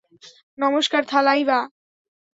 [0.57, 1.59] নমস্কার, থালাইভা।